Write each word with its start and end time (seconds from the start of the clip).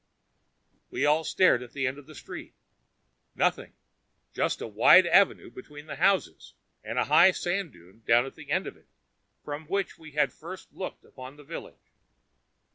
We 0.89 1.05
all 1.05 1.23
stared 1.23 1.61
at 1.61 1.73
the 1.73 1.85
end 1.85 1.99
of 1.99 2.07
the 2.07 2.15
street. 2.15 2.55
Nothing! 3.35 3.73
Just 4.33 4.57
the 4.57 4.65
wide 4.67 5.05
avenue 5.05 5.51
between 5.51 5.85
the 5.85 5.97
houses, 5.97 6.55
and 6.83 6.97
the 6.97 7.03
high 7.03 7.29
sand 7.29 7.71
dune 7.73 8.01
down 8.07 8.25
at 8.25 8.33
the 8.33 8.49
end 8.49 8.65
of 8.65 8.75
it, 8.75 8.87
from 9.43 9.67
which 9.67 9.99
we 9.99 10.13
had 10.13 10.33
first 10.33 10.73
looked 10.73 11.05
upon 11.05 11.35
the 11.37 11.43
village. 11.43 11.91